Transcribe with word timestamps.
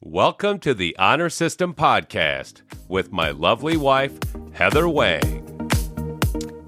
Welcome 0.00 0.60
to 0.60 0.74
the 0.74 0.96
Honor 0.96 1.28
System 1.28 1.74
Podcast 1.74 2.62
with 2.86 3.10
my 3.10 3.32
lovely 3.32 3.76
wife, 3.76 4.16
Heather 4.52 4.88
Wang. 4.88 5.68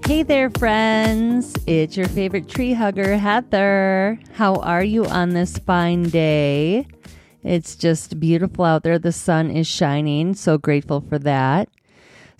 Hey 0.05 0.23
there, 0.23 0.49
friends. 0.49 1.55
It's 1.65 1.95
your 1.95 2.09
favorite 2.09 2.49
tree 2.49 2.73
hugger, 2.73 3.15
Heather. 3.15 4.19
How 4.33 4.55
are 4.55 4.83
you 4.83 5.05
on 5.05 5.29
this 5.29 5.57
fine 5.59 6.09
day? 6.09 6.85
It's 7.41 7.77
just 7.77 8.19
beautiful 8.19 8.65
out 8.65 8.83
there. 8.83 8.99
The 8.99 9.13
sun 9.13 9.49
is 9.49 9.65
shining. 9.65 10.33
So 10.33 10.57
grateful 10.57 10.99
for 10.99 11.17
that. 11.19 11.69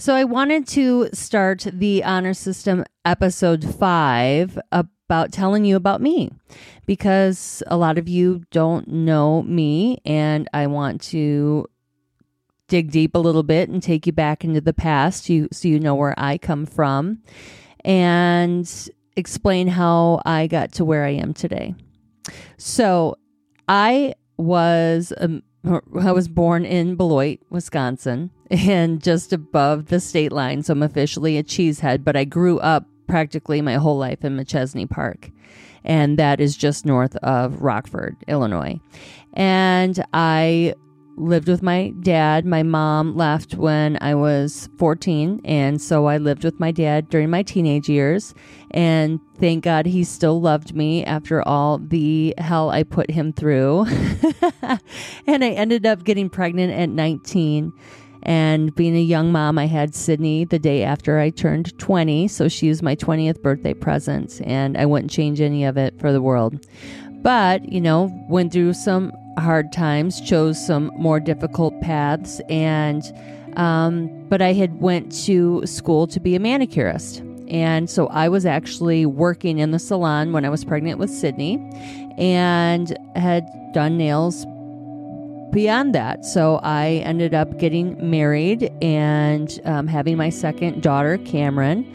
So, 0.01 0.15
I 0.15 0.23
wanted 0.23 0.65
to 0.69 1.09
start 1.13 1.67
the 1.71 2.03
Honor 2.03 2.33
System 2.33 2.85
episode 3.05 3.63
five 3.75 4.57
about 4.71 5.31
telling 5.31 5.63
you 5.63 5.75
about 5.75 6.01
me 6.01 6.31
because 6.87 7.61
a 7.67 7.77
lot 7.77 7.99
of 7.99 8.09
you 8.09 8.41
don't 8.49 8.87
know 8.87 9.43
me, 9.43 9.99
and 10.03 10.49
I 10.55 10.65
want 10.65 11.03
to 11.11 11.67
dig 12.67 12.89
deep 12.89 13.13
a 13.13 13.19
little 13.19 13.43
bit 13.43 13.69
and 13.69 13.83
take 13.83 14.07
you 14.07 14.11
back 14.11 14.43
into 14.43 14.59
the 14.59 14.73
past 14.73 15.29
you, 15.29 15.47
so 15.51 15.67
you 15.67 15.79
know 15.79 15.93
where 15.93 16.15
I 16.17 16.39
come 16.39 16.65
from 16.65 17.21
and 17.85 18.89
explain 19.15 19.67
how 19.67 20.23
I 20.25 20.47
got 20.47 20.71
to 20.71 20.83
where 20.83 21.05
I 21.05 21.11
am 21.11 21.31
today. 21.35 21.75
So, 22.57 23.19
I 23.69 24.15
was 24.37 25.13
um, 25.21 25.43
I 25.63 26.11
was 26.11 26.27
born 26.27 26.65
in 26.65 26.95
Beloit, 26.95 27.39
Wisconsin, 27.49 28.31
and 28.49 29.01
just 29.01 29.31
above 29.31 29.87
the 29.87 29.99
state 29.99 30.31
line. 30.31 30.63
So 30.63 30.73
I'm 30.73 30.83
officially 30.83 31.37
a 31.37 31.43
cheesehead, 31.43 32.03
but 32.03 32.15
I 32.15 32.23
grew 32.23 32.59
up 32.59 32.85
practically 33.07 33.61
my 33.61 33.75
whole 33.75 33.97
life 33.97 34.23
in 34.25 34.37
Machesney 34.37 34.89
Park. 34.89 35.29
And 35.83 36.17
that 36.17 36.39
is 36.39 36.55
just 36.55 36.85
north 36.85 37.15
of 37.17 37.61
Rockford, 37.61 38.15
Illinois. 38.27 38.79
And 39.33 40.03
I 40.13 40.75
lived 41.21 41.47
with 41.47 41.61
my 41.61 41.93
dad. 42.01 42.45
My 42.45 42.63
mom 42.63 43.15
left 43.15 43.53
when 43.55 43.97
I 44.01 44.15
was 44.15 44.69
14. 44.77 45.41
And 45.45 45.81
so 45.81 46.07
I 46.07 46.17
lived 46.17 46.43
with 46.43 46.59
my 46.59 46.71
dad 46.71 47.09
during 47.09 47.29
my 47.29 47.43
teenage 47.43 47.87
years. 47.87 48.33
And 48.71 49.19
thank 49.37 49.63
God 49.63 49.85
he 49.85 50.03
still 50.03 50.41
loved 50.41 50.75
me 50.75 51.05
after 51.05 51.47
all 51.47 51.77
the 51.77 52.33
hell 52.37 52.69
I 52.69 52.83
put 52.83 53.11
him 53.11 53.33
through. 53.33 53.85
and 55.27 55.43
I 55.43 55.49
ended 55.49 55.85
up 55.85 56.03
getting 56.03 56.29
pregnant 56.29 56.73
at 56.73 56.89
19. 56.89 57.71
And 58.23 58.75
being 58.75 58.95
a 58.95 59.01
young 59.01 59.31
mom, 59.31 59.57
I 59.57 59.65
had 59.65 59.95
Sydney 59.95 60.45
the 60.45 60.59
day 60.59 60.83
after 60.83 61.19
I 61.19 61.29
turned 61.29 61.77
20. 61.79 62.27
So 62.27 62.47
she 62.47 62.69
was 62.69 62.81
my 62.81 62.95
20th 62.95 63.41
birthday 63.41 63.73
present. 63.73 64.41
And 64.43 64.77
I 64.77 64.85
wouldn't 64.85 65.11
change 65.11 65.41
any 65.41 65.65
of 65.65 65.77
it 65.77 65.99
for 65.99 66.11
the 66.11 66.21
world. 66.21 66.65
But, 67.23 67.71
you 67.71 67.81
know, 67.81 68.11
went 68.29 68.51
through 68.51 68.73
some 68.73 69.11
hard 69.37 69.71
times, 69.71 70.21
chose 70.21 70.63
some 70.63 70.91
more 70.97 71.19
difficult 71.19 71.79
paths, 71.81 72.41
and 72.49 73.03
um, 73.57 74.09
but 74.29 74.41
I 74.41 74.53
had 74.53 74.79
went 74.79 75.11
to 75.25 75.65
school 75.65 76.07
to 76.07 76.19
be 76.19 76.35
a 76.35 76.39
manicurist, 76.39 77.19
and 77.47 77.89
so 77.89 78.07
I 78.07 78.29
was 78.29 78.45
actually 78.45 79.05
working 79.05 79.59
in 79.59 79.71
the 79.71 79.79
salon 79.79 80.31
when 80.31 80.45
I 80.45 80.49
was 80.49 80.63
pregnant 80.63 80.99
with 80.99 81.09
Sydney, 81.09 81.55
and 82.17 82.97
had 83.15 83.45
done 83.73 83.97
nails 83.97 84.45
beyond 85.51 85.93
that. 85.95 86.25
So 86.25 86.59
I 86.63 87.01
ended 87.05 87.33
up 87.33 87.57
getting 87.57 88.09
married 88.09 88.71
and 88.81 89.59
um, 89.65 89.87
having 89.87 90.17
my 90.17 90.29
second 90.29 90.81
daughter, 90.81 91.17
Cameron, 91.19 91.85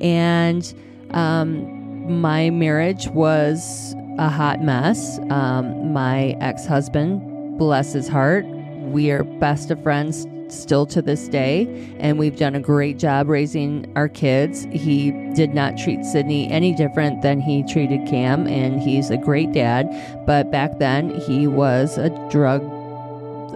and 0.00 0.72
um, 1.10 2.20
my 2.20 2.50
marriage 2.50 3.08
was 3.08 3.94
a 4.18 4.28
hot 4.28 4.62
mess. 4.62 5.18
Um, 5.30 5.92
my 5.92 6.36
ex 6.40 6.66
husband, 6.66 7.58
bless 7.58 7.92
his 7.92 8.08
heart, 8.08 8.44
we 8.92 9.10
are 9.10 9.24
best 9.24 9.70
of 9.70 9.82
friends 9.82 10.26
still 10.48 10.84
to 10.84 11.00
this 11.00 11.28
day, 11.28 11.66
and 11.98 12.18
we've 12.18 12.36
done 12.36 12.54
a 12.54 12.60
great 12.60 12.98
job 12.98 13.28
raising 13.28 13.90
our 13.96 14.08
kids. 14.08 14.66
He 14.70 15.10
did 15.34 15.54
not 15.54 15.78
treat 15.78 16.04
Sydney 16.04 16.50
any 16.50 16.74
different 16.74 17.22
than 17.22 17.40
he 17.40 17.62
treated 17.64 18.06
Cam, 18.06 18.46
and 18.46 18.80
he's 18.80 19.08
a 19.08 19.16
great 19.16 19.52
dad. 19.52 19.88
But 20.26 20.50
back 20.50 20.78
then, 20.78 21.18
he 21.20 21.46
was 21.46 21.96
a 21.96 22.10
drug 22.30 22.62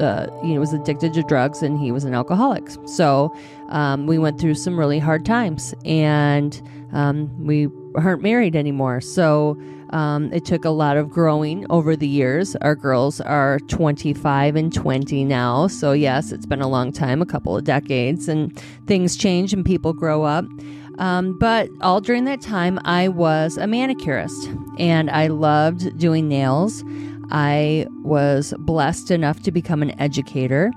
uh, 0.00 0.26
know, 0.42 0.60
was 0.60 0.72
addicted 0.74 1.14
to 1.14 1.22
drugs 1.22 1.62
and 1.62 1.78
he 1.78 1.90
was 1.90 2.04
an 2.04 2.12
alcoholic. 2.12 2.68
So 2.84 3.34
um, 3.70 4.06
we 4.06 4.18
went 4.18 4.38
through 4.38 4.54
some 4.54 4.78
really 4.78 4.98
hard 4.98 5.24
times 5.24 5.74
and 5.86 6.60
um, 6.92 7.30
we 7.44 7.68
aren't 7.94 8.22
married 8.22 8.54
anymore. 8.54 9.00
So 9.00 9.58
um, 9.90 10.32
it 10.32 10.44
took 10.44 10.64
a 10.64 10.70
lot 10.70 10.96
of 10.96 11.10
growing 11.10 11.66
over 11.70 11.96
the 11.96 12.08
years. 12.08 12.56
Our 12.56 12.74
girls 12.74 13.20
are 13.20 13.58
25 13.68 14.56
and 14.56 14.72
20 14.72 15.24
now. 15.24 15.66
So, 15.66 15.92
yes, 15.92 16.32
it's 16.32 16.46
been 16.46 16.62
a 16.62 16.68
long 16.68 16.92
time, 16.92 17.22
a 17.22 17.26
couple 17.26 17.56
of 17.56 17.64
decades, 17.64 18.28
and 18.28 18.58
things 18.86 19.16
change 19.16 19.52
and 19.52 19.64
people 19.64 19.92
grow 19.92 20.24
up. 20.24 20.44
Um, 20.98 21.38
but 21.38 21.68
all 21.80 22.00
during 22.00 22.24
that 22.24 22.40
time, 22.40 22.78
I 22.84 23.08
was 23.08 23.58
a 23.58 23.66
manicurist 23.66 24.48
and 24.78 25.10
I 25.10 25.26
loved 25.26 25.98
doing 25.98 26.28
nails. 26.28 26.82
I 27.30 27.86
was 28.02 28.54
blessed 28.58 29.10
enough 29.10 29.42
to 29.42 29.50
become 29.50 29.82
an 29.82 29.98
educator 30.00 30.72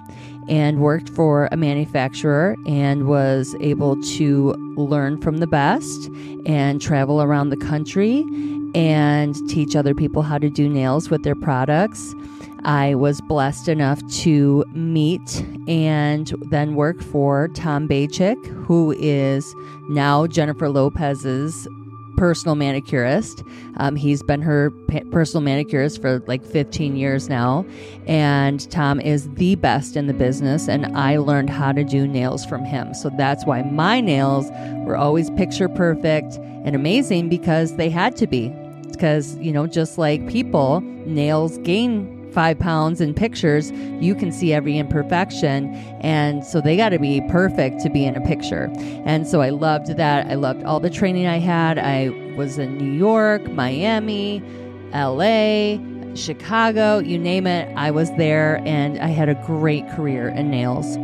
and 0.50 0.81
worked 0.81 1.09
for 1.09 1.48
a 1.52 1.58
manufacturer 1.58 2.56
and 2.66 3.08
was 3.08 3.56
able 3.62 4.02
to 4.02 4.53
learn 4.75 5.22
from 5.22 5.38
the 5.38 5.48
best 5.48 6.09
and 6.46 6.81
travel 6.81 7.22
around 7.22 7.50
the 7.50 7.58
country 7.58 8.25
and 8.75 9.35
teach 9.50 9.75
other 9.75 9.94
people 9.94 10.22
how 10.22 10.38
to 10.38 10.50
do 10.50 10.69
nails 10.69 11.09
with 11.09 11.24
their 11.24 11.35
products. 11.35 12.13
I 12.66 12.96
was 12.96 13.22
blessed 13.22 13.69
enough 13.69 14.06
to 14.22 14.66
meet 14.74 15.46
and 15.68 16.34
then 16.50 16.75
work 16.75 17.02
for 17.02 17.47
Tom 17.50 17.88
Bachik, 17.88 18.44
who 18.66 18.91
is 19.00 19.56
now 19.88 20.28
Jennifer 20.28 20.69
Lopez's 20.69 21.68
personal 22.19 22.56
manicurist. 22.56 23.46
Um, 23.78 23.96
he's 23.96 24.22
been 24.22 24.41
her 24.41 24.72
personal 25.09 25.41
manicurist 25.41 26.01
for 26.01 26.19
like 26.28 26.44
15 26.44 26.97
years 26.97 27.30
now. 27.30 27.66
And 28.07 28.69
Tom 28.69 29.00
is 29.00 29.30
the 29.36 29.56
best 29.56 29.96
in 29.96 30.07
the 30.07 30.13
business. 30.13 30.68
And 30.68 30.86
I 30.97 31.16
learned 31.18 31.50
how 31.50 31.72
to 31.72 31.86
do 31.86 32.06
nails 32.06 32.46
from 32.46 32.66
him. 32.66 32.94
So 32.94 33.09
that's 33.18 33.46
why 33.46 33.62
my 33.62 34.01
nails 34.01 34.51
were 34.86 34.97
always 34.97 35.30
picture 35.31 35.69
perfect 35.69 36.36
and 36.66 36.75
amazing 36.75 37.30
because 37.30 37.78
they 37.78 37.90
had 37.90 38.18
to 38.18 38.28
be. 38.28 38.53
Because, 39.00 39.38
you 39.38 39.54
know, 39.54 39.66
just 39.66 39.98
like 39.98 40.28
people, 40.28 40.82
nails 41.06 41.58
gain 41.60 42.30
five 42.34 42.60
pounds 42.60 43.00
in 43.00 43.14
pictures, 43.14 43.72
you 43.72 44.14
can 44.14 44.30
see 44.30 44.52
every 44.52 44.78
imperfection. 44.78 45.74
And 46.02 46.44
so 46.44 46.60
they 46.60 46.76
got 46.76 46.90
to 46.90 47.00
be 47.00 47.22
perfect 47.30 47.80
to 47.84 47.90
be 47.90 48.04
in 48.04 48.18
a 48.18 48.22
picture. 48.28 48.70
And 49.06 49.26
so 49.26 49.40
I 49.40 49.52
loved 49.52 49.96
that. 49.96 50.28
I 50.28 50.34
loved 50.34 50.66
all 50.66 50.82
the 50.82 50.90
training 50.90 51.28
I 51.28 51.40
had. 51.40 51.80
I 51.80 52.10
was 52.36 52.58
in 52.58 52.78
New 52.78 52.92
York, 52.92 53.50
Miami, 53.54 54.44
LA, 54.92 55.78
Chicago, 56.14 57.00
you 57.00 57.18
name 57.18 57.48
it. 57.48 57.74
I 57.78 57.92
was 57.92 58.12
there 58.18 58.62
and 58.66 59.00
I 59.00 59.08
had 59.08 59.30
a 59.30 59.36
great 59.46 59.88
career 59.92 60.28
in 60.28 60.52
nails. 60.52 60.98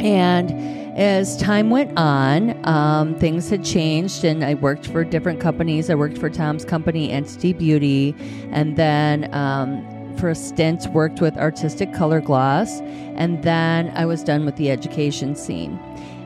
And 0.00 0.50
as 0.96 1.36
time 1.38 1.70
went 1.70 1.96
on, 1.98 2.66
um, 2.66 3.14
things 3.18 3.48
had 3.48 3.64
changed, 3.64 4.24
and 4.24 4.44
I 4.44 4.54
worked 4.54 4.86
for 4.86 5.04
different 5.04 5.40
companies. 5.40 5.88
I 5.88 5.94
worked 5.94 6.18
for 6.18 6.28
Tom's 6.28 6.64
company, 6.64 7.10
Entity 7.10 7.54
Beauty, 7.54 8.14
and 8.50 8.76
then 8.76 9.32
um, 9.34 10.14
for 10.18 10.28
a 10.28 10.34
stint, 10.34 10.86
worked 10.88 11.20
with 11.20 11.36
artistic 11.38 11.94
color 11.94 12.20
gloss, 12.20 12.80
and 13.16 13.42
then 13.42 13.90
I 13.96 14.04
was 14.04 14.22
done 14.22 14.44
with 14.44 14.56
the 14.56 14.70
education 14.70 15.34
scene. 15.34 15.78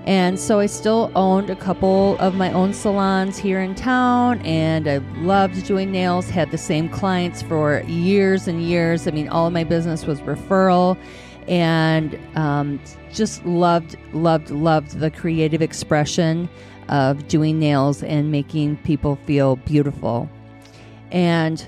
And 0.07 0.39
so 0.39 0.61
I 0.61 0.67
still 0.67 1.11
owned 1.17 1.51
a 1.51 1.57
couple 1.57 2.17
of 2.19 2.37
my 2.37 2.53
own 2.53 2.73
salons 2.73 3.37
here 3.39 3.61
in 3.61 3.75
town, 3.75 4.41
and 4.43 4.87
I 4.89 4.99
loved 5.19 5.65
doing 5.67 5.91
nails, 5.91 6.31
had 6.31 6.53
the 6.53 6.59
same 6.59 6.89
clients 6.89 7.43
for 7.43 7.83
years 7.89 8.47
and 8.47 8.63
years. 8.63 9.09
I 9.09 9.11
mean, 9.11 9.29
all 9.29 9.49
of 9.49 9.53
my 9.53 9.65
business 9.65 10.07
was 10.07 10.21
referral, 10.21 10.97
and 11.49 12.19
um, 12.37 12.81
just 13.13 13.45
loved, 13.45 13.97
loved, 14.13 14.51
loved 14.51 14.99
the 14.99 15.11
creative 15.11 15.63
expression 15.63 16.49
of 16.89 17.27
doing 17.29 17.59
nails 17.59 18.03
and 18.03 18.31
making 18.31 18.77
people 18.79 19.17
feel 19.27 19.57
beautiful. 19.57 20.29
And 21.11 21.67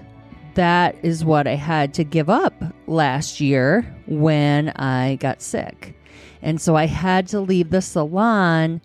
that 0.54 0.96
is 1.02 1.24
what 1.24 1.46
I 1.46 1.54
had 1.54 1.94
to 1.94 2.04
give 2.04 2.28
up 2.28 2.54
last 2.86 3.40
year 3.40 3.82
when 4.06 4.70
I 4.70 5.16
got 5.16 5.40
sick. 5.40 5.96
And 6.42 6.60
so 6.60 6.76
I 6.76 6.86
had 6.86 7.28
to 7.28 7.40
leave 7.40 7.70
the 7.70 7.82
salon 7.82 8.80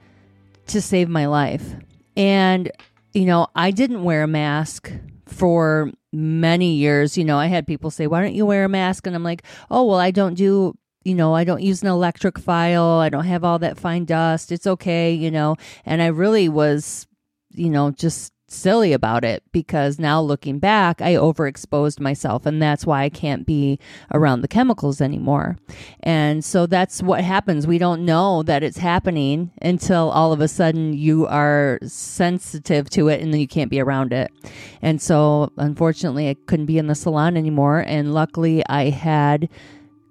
to 0.67 0.81
save 0.81 1.09
my 1.09 1.25
life. 1.25 1.75
And, 2.15 2.71
you 3.13 3.25
know, 3.25 3.47
I 3.55 3.71
didn't 3.71 4.03
wear 4.03 4.23
a 4.23 4.27
mask 4.27 4.91
for 5.25 5.91
many 6.11 6.73
years. 6.73 7.17
You 7.17 7.25
know, 7.25 7.37
I 7.37 7.47
had 7.47 7.67
people 7.67 7.89
say, 7.89 8.07
why 8.07 8.21
don't 8.21 8.35
you 8.35 8.45
wear 8.45 8.65
a 8.65 8.69
mask? 8.69 9.07
And 9.07 9.15
I'm 9.15 9.23
like, 9.23 9.43
oh, 9.71 9.83
well, 9.83 9.99
I 9.99 10.11
don't 10.11 10.35
do 10.35 10.75
you 11.03 11.15
know, 11.15 11.33
I 11.33 11.43
don't 11.43 11.61
use 11.61 11.81
an 11.81 11.89
electric 11.89 12.39
file. 12.39 12.99
I 12.99 13.09
don't 13.09 13.25
have 13.25 13.43
all 13.43 13.59
that 13.59 13.77
fine 13.77 14.05
dust. 14.05 14.51
It's 14.51 14.67
okay, 14.67 15.13
you 15.13 15.31
know. 15.31 15.55
And 15.85 16.01
I 16.01 16.07
really 16.07 16.49
was, 16.49 17.07
you 17.51 17.69
know, 17.69 17.91
just 17.91 18.33
silly 18.53 18.93
about 18.93 19.25
it 19.25 19.43
because 19.51 19.99
now 19.99 20.21
looking 20.21 20.59
back, 20.59 21.01
I 21.01 21.13
overexposed 21.15 21.99
myself, 21.99 22.45
and 22.45 22.61
that's 22.61 22.85
why 22.85 23.03
I 23.03 23.09
can't 23.09 23.45
be 23.45 23.79
around 24.13 24.41
the 24.41 24.47
chemicals 24.47 25.01
anymore. 25.01 25.57
And 26.01 26.45
so 26.45 26.65
that's 26.65 27.01
what 27.01 27.23
happens. 27.23 27.67
We 27.67 27.77
don't 27.79 28.05
know 28.05 28.43
that 28.43 28.63
it's 28.63 28.77
happening 28.77 29.51
until 29.61 30.09
all 30.11 30.31
of 30.31 30.39
a 30.39 30.47
sudden 30.47 30.93
you 30.93 31.25
are 31.27 31.79
sensitive 31.83 32.89
to 32.91 33.07
it 33.07 33.21
and 33.21 33.33
then 33.33 33.41
you 33.41 33.47
can't 33.47 33.71
be 33.71 33.79
around 33.79 34.13
it. 34.13 34.31
And 34.81 35.01
so, 35.01 35.51
unfortunately, 35.57 36.29
I 36.29 36.35
couldn't 36.45 36.67
be 36.67 36.77
in 36.77 36.87
the 36.87 36.95
salon 36.95 37.35
anymore. 37.35 37.83
And 37.85 38.13
luckily, 38.13 38.63
I 38.69 38.89
had 38.89 39.49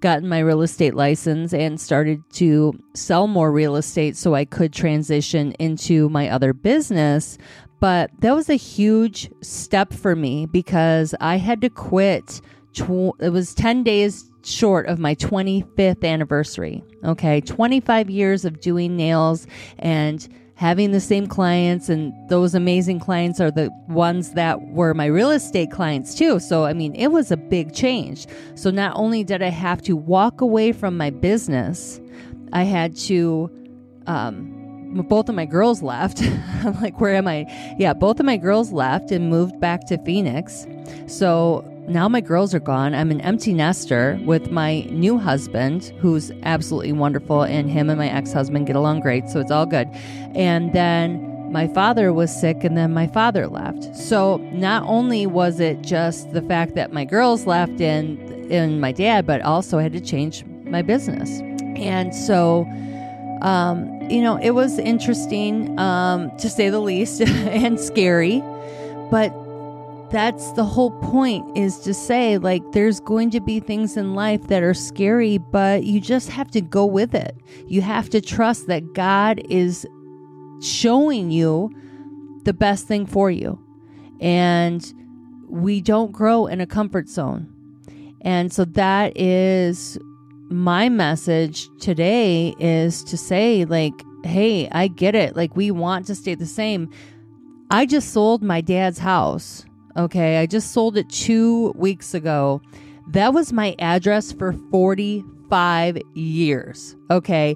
gotten 0.03 0.27
my 0.27 0.39
real 0.39 0.61
estate 0.61 0.93
license 0.93 1.53
and 1.53 1.79
started 1.79 2.21
to 2.33 2.77
sell 2.93 3.25
more 3.25 3.53
real 3.53 3.77
estate 3.77 4.17
so 4.17 4.35
I 4.35 4.43
could 4.43 4.73
transition 4.73 5.53
into 5.53 6.09
my 6.09 6.27
other 6.27 6.51
business. 6.53 7.37
But 7.79 8.11
that 8.19 8.35
was 8.35 8.49
a 8.49 8.55
huge 8.55 9.31
step 9.41 9.93
for 9.93 10.13
me 10.13 10.45
because 10.45 11.15
I 11.21 11.37
had 11.37 11.61
to 11.61 11.69
quit. 11.69 12.41
Tw- 12.73 13.15
it 13.19 13.31
was 13.31 13.53
10 13.53 13.83
days 13.83 14.29
short 14.43 14.87
of 14.87 14.99
my 14.99 15.15
25th 15.15 16.03
anniversary. 16.03 16.83
Okay, 17.05 17.39
25 17.39 18.09
years 18.09 18.43
of 18.43 18.59
doing 18.59 18.97
nails 18.97 19.47
and 19.79 20.27
having 20.55 20.91
the 20.91 20.99
same 20.99 21.27
clients 21.27 21.89
and 21.89 22.13
those 22.29 22.53
amazing 22.53 22.99
clients 22.99 23.41
are 23.41 23.51
the 23.51 23.69
ones 23.87 24.33
that 24.33 24.61
were 24.69 24.93
my 24.93 25.05
real 25.05 25.31
estate 25.31 25.71
clients 25.71 26.13
too. 26.13 26.39
So 26.39 26.65
I 26.65 26.73
mean, 26.73 26.93
it 26.95 27.07
was 27.07 27.31
a 27.31 27.37
big 27.37 27.73
change. 27.73 28.27
So 28.55 28.69
not 28.69 28.95
only 28.95 29.23
did 29.23 29.41
I 29.41 29.49
have 29.49 29.81
to 29.83 29.95
walk 29.95 30.41
away 30.41 30.71
from 30.71 30.95
my 30.95 31.09
business, 31.09 31.99
I 32.51 32.63
had 32.63 32.95
to 32.97 33.49
um 34.07 34.59
both 35.09 35.27
of 35.27 35.33
my 35.33 35.45
girls 35.45 35.81
left. 35.81 36.21
I'm 36.63 36.79
like, 36.79 37.01
where 37.01 37.15
am 37.15 37.27
I? 37.27 37.47
Yeah, 37.79 37.93
both 37.93 38.19
of 38.19 38.27
my 38.27 38.37
girls 38.37 38.71
left 38.71 39.11
and 39.11 39.29
moved 39.29 39.59
back 39.59 39.87
to 39.87 39.97
Phoenix. 40.03 40.67
So 41.07 41.67
now 41.87 42.07
my 42.07 42.21
girls 42.21 42.53
are 42.55 42.59
gone. 42.59 42.95
I'm 42.95 43.11
an 43.11 43.21
empty 43.21 43.53
nester 43.53 44.19
with 44.23 44.51
my 44.51 44.81
new 44.89 45.17
husband, 45.17 45.93
who's 45.99 46.31
absolutely 46.43 46.93
wonderful, 46.93 47.43
and 47.43 47.69
him 47.69 47.89
and 47.89 47.97
my 47.97 48.09
ex 48.09 48.31
husband 48.31 48.67
get 48.67 48.75
along 48.75 49.01
great. 49.01 49.29
So 49.29 49.39
it's 49.39 49.51
all 49.51 49.65
good. 49.65 49.89
And 50.33 50.71
then 50.73 51.51
my 51.51 51.67
father 51.67 52.13
was 52.13 52.33
sick, 52.33 52.63
and 52.63 52.77
then 52.77 52.93
my 52.93 53.07
father 53.07 53.47
left. 53.47 53.95
So 53.95 54.37
not 54.53 54.83
only 54.83 55.27
was 55.27 55.59
it 55.59 55.81
just 55.81 56.31
the 56.31 56.41
fact 56.41 56.75
that 56.75 56.93
my 56.93 57.05
girls 57.05 57.45
left 57.45 57.81
and, 57.81 58.17
and 58.51 58.79
my 58.79 58.91
dad, 58.91 59.25
but 59.25 59.41
also 59.41 59.77
I 59.77 59.83
had 59.83 59.93
to 59.93 60.01
change 60.01 60.45
my 60.63 60.81
business. 60.81 61.41
And 61.75 62.15
so, 62.15 62.65
um, 63.41 64.01
you 64.09 64.21
know, 64.21 64.37
it 64.37 64.51
was 64.51 64.79
interesting, 64.79 65.77
um, 65.77 66.35
to 66.37 66.49
say 66.49 66.69
the 66.69 66.79
least, 66.79 67.21
and 67.21 67.79
scary. 67.79 68.41
But 69.11 69.42
that's 70.13 70.51
the 70.51 70.63
whole 70.63 70.91
point 70.91 71.57
is 71.57 71.79
to 71.79 71.93
say, 71.93 72.37
like, 72.37 72.61
there's 72.71 72.99
going 72.99 73.31
to 73.31 73.41
be 73.41 73.59
things 73.59 73.97
in 73.97 74.13
life 74.13 74.47
that 74.47 74.61
are 74.61 74.75
scary, 74.75 75.39
but 75.39 75.83
you 75.83 75.99
just 75.99 76.29
have 76.29 76.51
to 76.51 76.61
go 76.61 76.85
with 76.85 77.15
it. 77.15 77.35
You 77.67 77.81
have 77.81 78.11
to 78.11 78.21
trust 78.21 78.67
that 78.67 78.93
God 78.93 79.41
is 79.49 79.87
showing 80.61 81.31
you 81.31 81.71
the 82.43 82.53
best 82.53 82.87
thing 82.87 83.07
for 83.07 83.31
you. 83.31 83.59
And 84.21 84.93
we 85.49 85.81
don't 85.81 86.11
grow 86.11 86.45
in 86.45 86.61
a 86.61 86.67
comfort 86.67 87.09
zone. 87.09 87.49
And 88.21 88.53
so 88.53 88.65
that 88.65 89.17
is 89.17 89.97
my 90.49 90.89
message 90.89 91.67
today 91.79 92.53
is 92.59 93.03
to 93.05 93.17
say, 93.17 93.65
like, 93.65 93.95
hey, 94.23 94.69
I 94.69 94.89
get 94.89 95.15
it. 95.15 95.35
Like, 95.35 95.55
we 95.55 95.71
want 95.71 96.05
to 96.05 96.15
stay 96.15 96.35
the 96.35 96.45
same. 96.45 96.89
I 97.71 97.87
just 97.87 98.13
sold 98.13 98.43
my 98.43 98.61
dad's 98.61 98.99
house. 98.99 99.65
Okay. 99.97 100.37
I 100.37 100.45
just 100.45 100.71
sold 100.71 100.97
it 100.97 101.09
two 101.09 101.71
weeks 101.75 102.13
ago. 102.13 102.61
That 103.09 103.33
was 103.33 103.51
my 103.53 103.75
address 103.79 104.31
for 104.31 104.53
45 104.71 105.97
years. 106.13 106.95
Okay. 107.11 107.55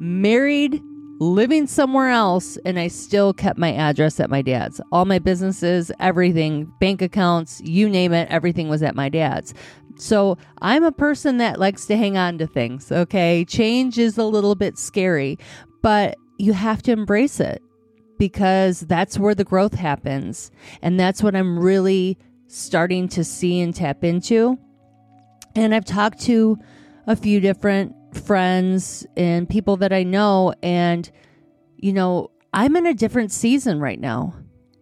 Married, 0.00 0.80
living 1.20 1.66
somewhere 1.66 2.10
else, 2.10 2.56
and 2.64 2.78
I 2.78 2.88
still 2.88 3.32
kept 3.32 3.58
my 3.58 3.72
address 3.72 4.20
at 4.20 4.30
my 4.30 4.42
dad's. 4.42 4.80
All 4.92 5.04
my 5.04 5.18
businesses, 5.18 5.90
everything, 5.98 6.72
bank 6.80 7.02
accounts, 7.02 7.60
you 7.64 7.88
name 7.88 8.12
it, 8.12 8.28
everything 8.30 8.68
was 8.68 8.82
at 8.82 8.94
my 8.94 9.08
dad's. 9.08 9.54
So 9.96 10.38
I'm 10.62 10.84
a 10.84 10.92
person 10.92 11.38
that 11.38 11.58
likes 11.58 11.86
to 11.86 11.96
hang 11.96 12.16
on 12.16 12.38
to 12.38 12.46
things, 12.46 12.92
okay? 12.92 13.44
Change 13.44 13.98
is 13.98 14.16
a 14.16 14.24
little 14.24 14.54
bit 14.54 14.78
scary, 14.78 15.38
but 15.82 16.16
you 16.38 16.52
have 16.52 16.82
to 16.82 16.92
embrace 16.92 17.40
it 17.40 17.62
because 18.18 18.80
that's 18.80 19.18
where 19.18 19.34
the 19.34 19.44
growth 19.44 19.74
happens. 19.74 20.50
And 20.82 20.98
that's 20.98 21.22
what 21.22 21.36
I'm 21.36 21.58
really 21.58 22.18
starting 22.46 23.08
to 23.08 23.24
see 23.24 23.60
and 23.60 23.74
tap 23.74 24.04
into. 24.04 24.58
And 25.54 25.74
I've 25.74 25.84
talked 25.84 26.20
to 26.22 26.58
a 27.06 27.16
few 27.16 27.40
different 27.40 27.94
friends 28.14 29.06
and 29.16 29.48
people 29.48 29.76
that 29.78 29.92
I 29.92 30.02
know, 30.02 30.54
and, 30.62 31.10
you 31.76 31.92
know, 31.92 32.30
I'm 32.52 32.76
in 32.76 32.86
a 32.86 32.94
different 32.94 33.32
season 33.32 33.80
right 33.80 34.00
now. 34.00 34.34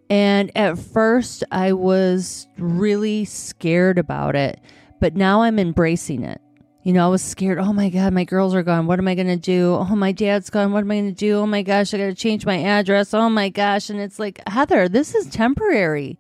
And 0.09 0.57
at 0.57 0.79
first, 0.79 1.43
I 1.51 1.73
was 1.73 2.47
really 2.59 3.25
scared 3.25 3.99
about 3.99 4.37
it 4.37 4.61
but 5.01 5.15
now 5.15 5.43
I'm 5.43 5.59
embracing 5.59 6.25
it. 6.25 6.41
You 6.87 6.93
know, 6.93 7.05
I 7.05 7.09
was 7.09 7.21
scared. 7.21 7.59
Oh 7.59 7.73
my 7.73 7.89
God, 7.89 8.13
my 8.13 8.23
girls 8.23 8.55
are 8.55 8.63
gone. 8.63 8.87
What 8.87 9.01
am 9.01 9.09
I 9.09 9.17
going 9.17 9.27
to 9.27 9.35
do? 9.35 9.75
Oh, 9.75 9.97
my 9.97 10.13
dad's 10.13 10.51
gone. 10.51 10.71
What 10.71 10.85
am 10.85 10.91
I 10.93 11.01
going 11.01 11.13
to 11.13 11.19
do? 11.19 11.39
Oh 11.39 11.47
my 11.47 11.63
gosh, 11.63 11.93
I 11.93 11.99
got 11.99 12.05
to 12.05 12.15
change 12.15 12.47
my 12.47 12.63
address. 12.63 13.13
Oh 13.13 13.29
my 13.29 13.49
gosh. 13.49 13.91
And 13.91 13.99
it's 13.99 14.21
like, 14.21 14.41
Heather, 14.47 14.89
this 14.89 15.13
is 15.13 15.27
temporary. 15.27 16.17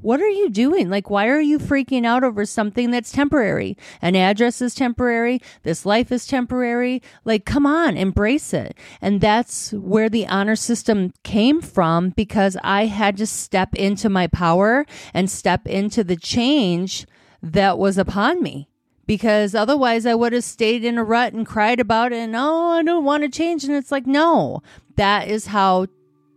What 0.00 0.22
are 0.22 0.28
you 0.30 0.48
doing? 0.48 0.88
Like, 0.88 1.10
why 1.10 1.28
are 1.28 1.42
you 1.42 1.58
freaking 1.58 2.06
out 2.06 2.24
over 2.24 2.46
something 2.46 2.90
that's 2.90 3.12
temporary? 3.12 3.76
An 4.00 4.16
address 4.16 4.62
is 4.62 4.74
temporary. 4.74 5.42
This 5.64 5.84
life 5.84 6.10
is 6.10 6.26
temporary. 6.26 7.02
Like, 7.26 7.44
come 7.44 7.66
on, 7.66 7.98
embrace 7.98 8.54
it. 8.54 8.74
And 9.02 9.20
that's 9.20 9.74
where 9.74 10.08
the 10.08 10.26
honor 10.28 10.56
system 10.56 11.12
came 11.24 11.60
from 11.60 12.08
because 12.08 12.56
I 12.64 12.86
had 12.86 13.18
to 13.18 13.26
step 13.26 13.74
into 13.74 14.08
my 14.08 14.28
power 14.28 14.86
and 15.12 15.30
step 15.30 15.66
into 15.66 16.02
the 16.02 16.16
change 16.16 17.06
that 17.42 17.76
was 17.76 17.98
upon 17.98 18.42
me 18.42 18.70
because 19.06 19.54
otherwise 19.54 20.06
I 20.06 20.14
would 20.14 20.32
have 20.32 20.44
stayed 20.44 20.84
in 20.84 20.98
a 20.98 21.04
rut 21.04 21.32
and 21.32 21.46
cried 21.46 21.80
about 21.80 22.12
it 22.12 22.18
and 22.18 22.36
oh, 22.36 22.70
I 22.70 22.82
don't 22.82 23.04
want 23.04 23.22
to 23.22 23.28
change. 23.28 23.64
And 23.64 23.74
it's 23.74 23.92
like, 23.92 24.06
no, 24.06 24.62
that 24.96 25.28
is 25.28 25.46
how 25.46 25.86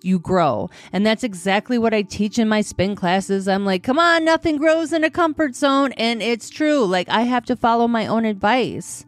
you 0.01 0.19
grow. 0.19 0.69
And 0.93 1.05
that's 1.05 1.23
exactly 1.23 1.77
what 1.77 1.93
I 1.93 2.03
teach 2.03 2.39
in 2.39 2.47
my 2.47 2.61
spin 2.61 2.95
classes. 2.95 3.47
I'm 3.47 3.65
like, 3.65 3.83
come 3.83 3.99
on, 3.99 4.23
nothing 4.23 4.57
grows 4.57 4.93
in 4.93 5.03
a 5.03 5.09
comfort 5.09 5.55
zone. 5.55 5.91
And 5.93 6.21
it's 6.21 6.49
true. 6.49 6.85
Like 6.85 7.09
I 7.09 7.21
have 7.21 7.45
to 7.45 7.55
follow 7.55 7.87
my 7.87 8.07
own 8.07 8.25
advice. 8.25 9.05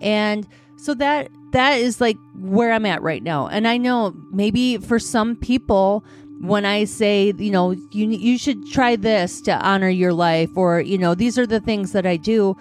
And 0.00 0.46
so 0.76 0.94
that 0.94 1.28
that 1.52 1.78
is 1.78 2.00
like 2.00 2.16
where 2.34 2.72
I'm 2.72 2.86
at 2.86 3.02
right 3.02 3.22
now. 3.22 3.48
And 3.48 3.66
I 3.66 3.78
know 3.78 4.14
maybe 4.30 4.76
for 4.78 4.98
some 4.98 5.34
people 5.34 6.04
when 6.40 6.64
I 6.64 6.84
say, 6.84 7.32
you 7.36 7.50
know, 7.50 7.72
you 7.90 8.08
you 8.10 8.38
should 8.38 8.70
try 8.70 8.96
this 8.96 9.40
to 9.42 9.52
honor 9.52 9.88
your 9.88 10.12
life 10.12 10.50
or, 10.56 10.80
you 10.80 10.98
know, 10.98 11.14
these 11.14 11.38
are 11.38 11.46
the 11.46 11.60
things 11.60 11.92
that 11.92 12.06
I 12.06 12.16
do. 12.16 12.56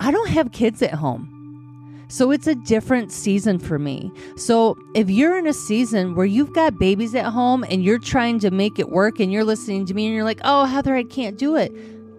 I 0.00 0.10
don't 0.10 0.28
have 0.28 0.52
kids 0.52 0.82
at 0.82 0.94
home. 0.94 1.32
So 2.08 2.30
it's 2.30 2.46
a 2.46 2.54
different 2.54 3.10
season 3.10 3.58
for 3.58 3.78
me. 3.78 4.12
So 4.36 4.78
if 4.94 5.10
you're 5.10 5.36
in 5.38 5.46
a 5.46 5.52
season 5.52 6.14
where 6.14 6.26
you've 6.26 6.52
got 6.52 6.78
babies 6.78 7.14
at 7.14 7.26
home 7.26 7.64
and 7.68 7.84
you're 7.84 7.98
trying 7.98 8.38
to 8.40 8.50
make 8.50 8.78
it 8.78 8.90
work 8.90 9.18
and 9.18 9.32
you're 9.32 9.44
listening 9.44 9.86
to 9.86 9.94
me 9.94 10.06
and 10.06 10.14
you're 10.14 10.24
like, 10.24 10.40
"Oh, 10.44 10.66
Heather, 10.66 10.94
I 10.94 11.02
can't 11.02 11.36
do 11.36 11.56
it." 11.56 11.72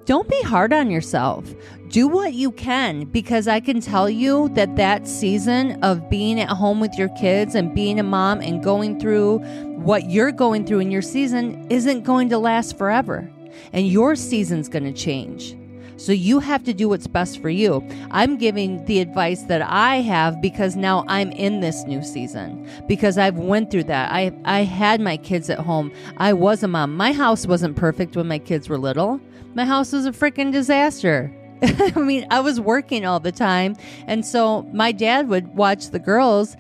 Don't 0.06 0.30
be 0.30 0.42
hard 0.42 0.72
on 0.72 0.90
yourself. 0.90 1.54
Do 1.90 2.08
what 2.08 2.34
you 2.34 2.52
can 2.52 3.06
because 3.06 3.48
I 3.48 3.60
can 3.60 3.82
tell 3.82 4.10
you 4.10 4.50
that 4.56 4.78
that 4.78 5.08
season 5.08 5.84
of 5.84 6.10
being 6.10 6.40
at 6.40 6.50
home 6.50 6.80
with 6.80 6.98
your 6.98 7.10
kids 7.10 7.56
and 7.56 7.76
being 7.76 8.00
a 8.00 8.04
mom 8.04 8.40
and 8.40 8.64
going 8.64 9.00
through 9.00 9.40
what 9.80 10.10
you're 10.10 10.32
going 10.32 10.66
through 10.66 10.80
in 10.80 10.92
your 10.92 11.02
season 11.02 11.68
isn't 11.70 12.04
going 12.04 12.30
to 12.30 12.38
last 12.38 12.78
forever. 12.78 13.30
And 13.74 13.88
your 13.88 14.16
season's 14.16 14.70
going 14.70 14.86
to 14.86 14.94
change. 14.94 15.58
So 15.98 16.12
you 16.12 16.40
have 16.40 16.64
to 16.66 16.74
do 16.74 16.90
what's 16.90 17.08
best 17.08 17.42
for 17.42 17.50
you. 17.50 17.86
I'm 18.12 18.38
giving 18.38 18.86
the 18.86 19.00
advice 19.00 19.44
that 19.44 19.62
I 19.64 19.98
have 19.98 20.42
because 20.42 20.76
now 20.76 21.04
I'm 21.08 21.32
in 21.32 21.60
this 21.60 21.84
new 21.86 22.04
season 22.04 22.70
because 22.88 23.18
I've 23.18 23.38
went 23.38 23.72
through 23.72 23.86
that. 23.86 24.12
I 24.12 24.32
I 24.46 24.64
had 24.64 25.02
my 25.02 25.18
kids 25.18 25.50
at 25.50 25.60
home. 25.60 25.92
I 26.18 26.34
was 26.34 26.64
a 26.64 26.68
mom. 26.68 26.96
My 26.96 27.12
house 27.12 27.48
wasn't 27.48 27.76
perfect 27.76 28.16
when 28.16 28.28
my 28.28 28.40
kids 28.40 28.70
were 28.70 28.78
little. 28.78 29.20
My 29.56 29.66
house 29.66 29.92
was 29.92 30.06
a 30.06 30.12
freaking 30.12 30.52
disaster. 30.52 31.34
I 31.64 32.00
mean, 32.00 32.28
I 32.30 32.40
was 32.42 32.60
working 32.60 33.06
all 33.06 33.20
the 33.20 33.32
time. 33.32 33.76
And 34.06 34.24
so 34.24 34.62
my 34.72 34.92
dad 34.92 35.28
would 35.30 35.56
watch 35.56 35.90
the 35.90 36.00
girls 36.00 36.56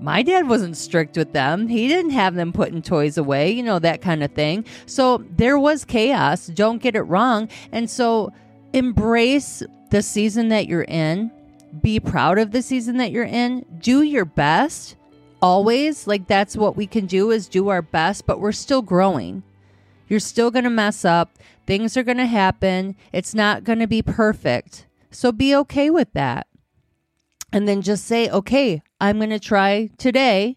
my 0.00 0.22
dad 0.22 0.48
wasn't 0.48 0.78
strict 0.78 1.16
with 1.16 1.34
them. 1.34 1.68
He 1.68 1.86
didn't 1.86 2.12
have 2.12 2.34
them 2.34 2.52
putting 2.52 2.80
toys 2.80 3.18
away, 3.18 3.50
you 3.50 3.62
know, 3.62 3.78
that 3.78 4.00
kind 4.00 4.24
of 4.24 4.32
thing. 4.32 4.64
So 4.86 5.22
there 5.36 5.58
was 5.58 5.84
chaos. 5.84 6.46
Don't 6.46 6.80
get 6.80 6.96
it 6.96 7.02
wrong. 7.02 7.48
And 7.70 7.88
so 7.90 8.32
embrace 8.72 9.62
the 9.90 10.02
season 10.02 10.48
that 10.48 10.66
you're 10.66 10.82
in. 10.82 11.30
Be 11.80 12.00
proud 12.00 12.38
of 12.38 12.50
the 12.50 12.62
season 12.62 12.96
that 12.98 13.12
you're 13.12 13.24
in. 13.24 13.64
Do 13.78 14.02
your 14.02 14.24
best 14.24 14.96
always. 15.40 16.06
Like 16.06 16.26
that's 16.26 16.56
what 16.56 16.76
we 16.76 16.86
can 16.86 17.06
do 17.06 17.30
is 17.30 17.48
do 17.48 17.68
our 17.68 17.82
best, 17.82 18.26
but 18.26 18.40
we're 18.40 18.52
still 18.52 18.82
growing. 18.82 19.42
You're 20.08 20.20
still 20.20 20.50
going 20.50 20.64
to 20.64 20.70
mess 20.70 21.04
up. 21.04 21.38
Things 21.66 21.96
are 21.96 22.02
going 22.02 22.16
to 22.18 22.26
happen. 22.26 22.96
It's 23.12 23.34
not 23.34 23.64
going 23.64 23.78
to 23.78 23.86
be 23.86 24.02
perfect. 24.02 24.86
So 25.10 25.30
be 25.30 25.54
okay 25.56 25.90
with 25.90 26.12
that. 26.14 26.46
And 27.52 27.66
then 27.66 27.82
just 27.82 28.04
say, 28.04 28.28
okay, 28.28 28.82
I'm 29.00 29.18
going 29.18 29.30
to 29.30 29.40
try 29.40 29.90
today 29.98 30.56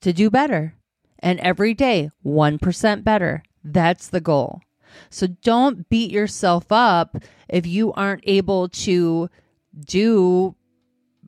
to 0.00 0.12
do 0.12 0.30
better. 0.30 0.74
And 1.18 1.38
every 1.40 1.74
day, 1.74 2.10
1% 2.24 3.04
better. 3.04 3.42
That's 3.62 4.08
the 4.08 4.20
goal. 4.20 4.62
So 5.10 5.26
don't 5.26 5.88
beat 5.88 6.10
yourself 6.10 6.66
up 6.70 7.16
if 7.48 7.66
you 7.66 7.92
aren't 7.92 8.22
able 8.24 8.68
to 8.68 9.28
do 9.84 10.54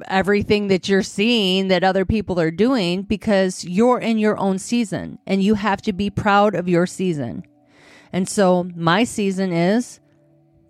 everything 0.06 0.68
that 0.68 0.88
you're 0.88 1.02
seeing 1.02 1.68
that 1.68 1.84
other 1.84 2.04
people 2.04 2.40
are 2.40 2.50
doing 2.50 3.02
because 3.02 3.64
you're 3.64 3.98
in 3.98 4.18
your 4.18 4.38
own 4.38 4.58
season 4.58 5.18
and 5.26 5.42
you 5.42 5.54
have 5.54 5.82
to 5.82 5.92
be 5.92 6.10
proud 6.10 6.54
of 6.54 6.68
your 6.68 6.86
season. 6.86 7.44
And 8.12 8.28
so 8.28 8.68
my 8.74 9.04
season 9.04 9.52
is 9.52 10.00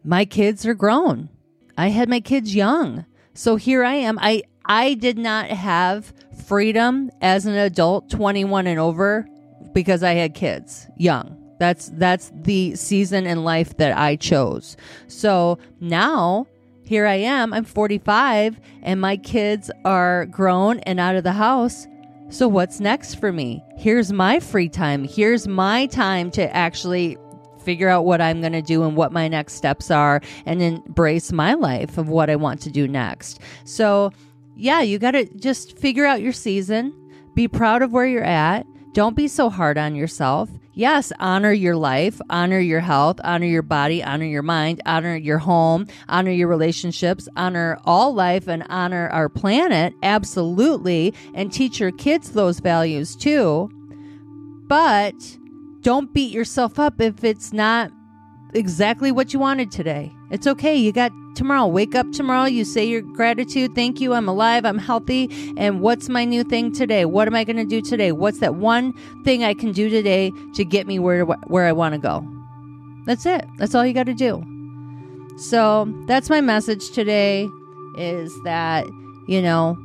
my 0.05 0.25
kids 0.25 0.67
are 0.67 0.75
grown. 0.75 1.29
I 1.77 1.89
had 1.89 2.09
my 2.09 2.21
kids 2.21 2.55
young. 2.55 3.07
So 3.35 3.57
here 3.57 3.85
I 3.85 3.95
am. 3.95 4.19
I 4.21 4.43
I 4.65 4.95
did 4.95 5.19
not 5.19 5.47
have 5.49 6.13
freedom 6.47 7.11
as 7.21 7.47
an 7.47 7.55
adult 7.55 8.11
21 8.11 8.67
and 8.67 8.79
over 8.79 9.27
because 9.73 10.03
I 10.03 10.13
had 10.13 10.35
kids 10.35 10.87
young. 10.97 11.42
That's 11.62 11.92
that's 11.95 12.33
the 12.35 12.75
season 12.75 13.25
in 13.25 13.45
life 13.45 13.76
that 13.76 13.97
I 13.97 14.16
chose. 14.16 14.76
So 15.07 15.61
now 15.78 16.49
here 16.83 17.07
I 17.07 17.14
am. 17.14 17.52
I'm 17.52 17.62
45 17.62 18.59
and 18.83 19.00
my 19.00 19.16
kids 19.16 19.71
are 19.85 20.26
grown 20.26 20.81
and 20.81 20.99
out 20.99 21.14
of 21.14 21.23
the 21.23 21.31
house. 21.31 21.87
So 22.31 22.49
what's 22.49 22.81
next 22.81 23.21
for 23.21 23.31
me? 23.31 23.62
Here's 23.76 24.12
my 24.12 24.40
free 24.40 24.69
time. 24.69 25.04
Here's 25.04 25.47
my 25.47 25.87
time 25.87 26.33
to 26.33 26.52
actually 26.52 27.16
figure 27.64 27.88
out 27.88 28.07
what 28.07 28.21
I'm 28.21 28.40
going 28.40 28.54
to 28.54 28.61
do 28.61 28.83
and 28.83 28.97
what 28.97 29.12
my 29.12 29.28
next 29.28 29.52
steps 29.52 29.88
are 29.88 30.21
and 30.45 30.61
embrace 30.61 31.31
my 31.31 31.54
life 31.54 31.97
of 31.97 32.09
what 32.09 32.28
I 32.28 32.35
want 32.35 32.61
to 32.62 32.71
do 32.71 32.88
next. 32.88 33.38
So, 33.64 34.11
yeah, 34.57 34.81
you 34.81 34.99
got 34.99 35.12
to 35.12 35.26
just 35.38 35.78
figure 35.78 36.07
out 36.07 36.23
your 36.23 36.33
season, 36.33 36.92
be 37.37 37.47
proud 37.47 37.83
of 37.83 37.92
where 37.92 38.07
you're 38.07 38.25
at. 38.25 38.66
Don't 38.93 39.17
be 39.17 39.29
so 39.29 39.49
hard 39.51 39.79
on 39.79 39.95
yourself 39.95 40.51
yes, 40.75 41.13
honor 41.21 41.53
your 41.53 41.77
life, 41.77 42.21
honor 42.31 42.59
your 42.59 42.81
health, 42.81 43.21
honor 43.25 43.47
your 43.47 43.63
body, 43.63 44.03
honor 44.03 44.25
your 44.25 44.43
mind, 44.43 44.81
honor 44.87 45.17
your 45.17 45.39
home, 45.39 45.87
honor 46.09 46.31
your 46.31 46.49
relationships, 46.49 47.29
honor 47.37 47.79
all 47.85 48.15
life, 48.15 48.49
and 48.49 48.65
honor 48.69 49.09
our 49.09 49.29
planet. 49.29 49.95
Absolutely. 50.03 51.15
And 51.35 51.53
teach 51.53 51.81
your 51.81 51.93
kids 51.93 52.33
those 52.33 52.61
values 52.61 53.17
too. 53.17 53.71
But 54.69 55.15
don't 55.81 56.13
beat 56.15 56.33
yourself 56.33 56.79
up 56.79 57.01
if 57.01 57.25
it's 57.25 57.53
not 57.53 57.91
exactly 58.55 59.13
what 59.13 59.33
you 59.33 59.39
wanted 59.39 59.71
today. 59.71 60.13
It's 60.33 60.47
okay. 60.47 60.75
You 60.75 60.93
got 60.93 61.12
tomorrow. 61.35 61.67
Wake 61.67 61.95
up 61.95 62.11
tomorrow. 62.11 62.47
You 62.47 62.65
say 62.65 62.87
your 62.87 63.03
gratitude. 63.03 63.75
Thank 63.75 64.01
you. 64.01 64.15
I'm 64.15 64.27
alive. 64.29 64.65
I'm 64.65 64.79
healthy. 64.79 65.29
And 65.59 65.83
what's 65.83 66.09
my 66.09 66.25
new 66.25 66.43
thing 66.43 66.73
today? 66.73 67.05
What 67.05 67.29
am 67.29 67.35
I 67.35 67.45
going 67.45 67.57
to 67.57 67.67
do 67.67 67.83
today? 67.83 68.12
What's 68.12 68.39
that 68.39 68.55
one 68.55 68.95
thing 69.25 69.45
I 69.45 69.53
can 69.53 69.73
do 69.73 69.91
today 69.91 70.33
to 70.55 70.65
get 70.65 70.87
me 70.87 70.99
where 70.99 71.27
where 71.27 71.67
I 71.67 71.73
want 71.73 71.95
to 71.95 71.99
go? 71.99 72.27
That's 73.05 73.27
it. 73.27 73.45
That's 73.59 73.75
all 73.75 73.85
you 73.85 73.93
got 73.93 74.07
to 74.07 74.15
do. 74.15 74.43
So, 75.37 75.93
that's 76.07 76.31
my 76.31 76.41
message 76.41 76.91
today 76.91 77.49
is 77.97 78.33
that, 78.45 78.87
you 79.27 79.43
know, 79.43 79.77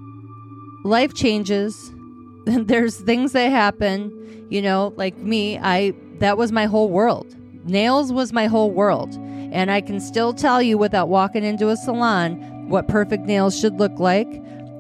life 0.86 1.14
changes. 1.14 1.92
There's 2.46 2.98
things 2.98 3.34
that 3.34 3.50
happen, 3.50 4.48
you 4.50 4.62
know, 4.62 4.94
like 4.96 5.18
me, 5.18 5.58
I 5.58 5.94
that 6.20 6.38
was 6.38 6.54
my 6.54 6.66
whole 6.68 6.90
world. 6.90 7.36
Nails 7.66 8.14
was 8.14 8.32
my 8.32 8.48
whole 8.48 8.72
world. 8.72 9.14
And 9.58 9.72
I 9.72 9.82
can 9.82 10.00
still 10.00 10.34
tell 10.34 10.62
you 10.62 10.78
without 10.78 11.10
walking 11.10 11.44
into 11.44 11.70
a 11.70 11.76
salon 11.76 12.70
what 12.70 12.88
perfect 12.88 13.24
nails 13.26 13.60
should 13.60 13.80
look 13.80 13.98
like. 13.98 14.28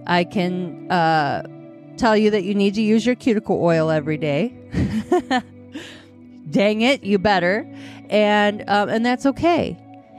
I 0.05 0.23
can 0.23 0.91
uh, 0.91 1.41
tell 1.97 2.15
you 2.15 2.29
that 2.29 2.43
you 2.43 2.53
need 2.53 2.75
to 2.75 2.83
use 2.83 3.03
your 3.03 3.15
cuticle 3.15 3.59
oil 3.59 3.89
every 3.89 4.17
day. 4.17 4.53
Dang 6.51 6.81
it, 6.81 7.03
you 7.03 7.17
better. 7.17 7.67
And 8.11 8.63
um, 8.67 8.87
and 8.89 9.03
that's 9.03 9.25
okay. 9.25 9.75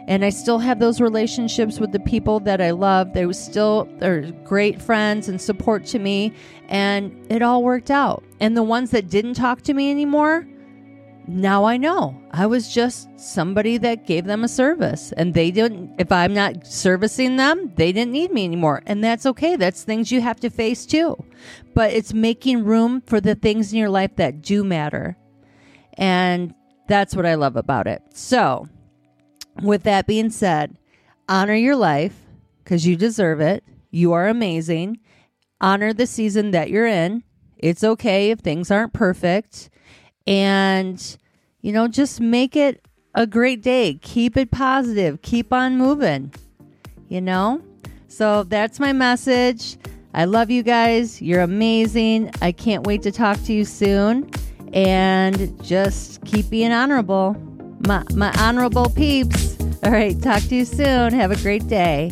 And 0.09 0.25
I 0.25 0.31
still 0.31 0.59
have 0.59 0.81
those 0.81 1.01
relationships 1.01 1.79
with 1.79 1.93
the 1.93 2.01
people 2.01 2.41
that 2.41 2.61
I 2.61 2.73
love. 2.73 3.13
They 3.13 3.27
were 3.27 3.35
still 3.35 3.89
are 4.03 4.23
great 4.43 4.83
friends 4.83 5.29
and 5.29 5.41
support 5.41 5.87
to 5.87 6.01
me, 6.01 6.33
and 6.69 7.15
it 7.31 7.43
all 7.43 7.63
worked 7.63 7.93
out. 7.93 8.25
And 8.41 8.57
the 8.57 8.65
ones 8.65 8.91
that 8.91 9.09
didn't 9.09 9.35
talk 9.35 9.63
to 9.63 9.73
me 9.73 9.89
anymore, 9.89 10.49
now 11.29 11.65
I 11.65 11.77
know. 11.77 12.19
I 12.31 12.47
was 12.47 12.73
just 12.73 13.09
somebody 13.21 13.77
that 13.79 14.07
gave 14.07 14.25
them 14.25 14.45
a 14.45 14.49
service 14.49 15.13
and 15.13 15.35
they 15.35 15.51
didn't, 15.51 15.95
if 15.99 16.11
I'm 16.11 16.33
not 16.33 16.67
servicing 16.67 17.37
them, 17.37 17.73
they 17.77 17.93
didn't 17.93 18.13
need 18.13 18.33
me 18.33 18.45
anymore. 18.45 18.83
And 18.87 19.05
that's 19.05 19.27
okay. 19.27 19.55
That's 19.57 19.85
things 19.85 20.11
you 20.11 20.23
have 20.23 20.41
to 20.41 20.49
face 20.49 20.87
too. 20.87 21.23
But 21.75 21.93
it's 21.93 22.15
making 22.15 22.65
room 22.65 23.03
for 23.03 23.21
the 23.21 23.35
things 23.35 23.73
in 23.73 23.79
your 23.79 23.91
life 23.91 24.17
that 24.17 24.41
do 24.41 24.65
matter. 24.65 25.19
And 25.99 26.55
that's 26.89 27.15
what 27.15 27.27
I 27.27 27.35
love 27.35 27.57
about 27.57 27.87
it. 27.87 28.03
So, 28.15 28.67
with 29.63 29.83
that 29.83 30.07
being 30.07 30.31
said, 30.31 30.77
honor 31.29 31.55
your 31.55 31.77
life 31.77 32.17
because 32.65 32.87
you 32.87 32.97
deserve 32.97 33.41
it. 33.41 33.65
You 33.91 34.13
are 34.15 34.29
amazing. 34.29 34.99
Honor 35.61 35.93
the 35.93 36.07
season 36.07 36.53
that 36.53 36.71
you're 36.71 36.87
in. 36.87 37.23
It's 37.59 37.85
okay 37.85 38.31
if 38.31 38.39
things 38.39 38.71
aren't 38.71 38.93
perfect 38.95 39.69
and 40.29 41.17
you 41.63 41.73
know 41.73 41.89
just 41.89 42.21
make 42.21 42.55
it 42.55 42.87
a 43.15 43.27
great 43.27 43.63
day. 43.63 43.99
Keep 44.03 44.37
it 44.37 44.53
positive. 44.53 45.23
Keep 45.23 45.53
on 45.53 45.77
moving 45.77 46.31
you 47.09 47.21
know? 47.21 47.63
So 48.09 48.45
that's 48.45 48.79
my 48.79 48.93
message. 48.93 49.77
I 50.15 50.25
love 50.25 50.51
you 50.51 50.63
guys. 50.63 51.21
You're 51.21 51.43
amazing. 51.43 52.31
I 52.41 52.53
can't 52.53 52.87
wait 52.87 53.03
to 53.03 53.13
talk 53.13 53.43
to 53.45 53.53
you 53.53 53.65
soon. 53.65 54.31
And 54.73 55.63
just 55.63 56.25
keep 56.25 56.51
being 56.51 56.73
honorable. 56.73 57.37
My, 57.87 58.05
my 58.15 58.33
honorable 58.39 58.91
peeps. 58.91 59.57
All 59.83 59.93
right. 59.93 60.21
Talk 60.21 60.43
to 60.45 60.55
you 60.55 60.65
soon. 60.65 61.13
Have 61.13 61.31
a 61.31 61.37
great 61.37 61.67
day 61.69 62.11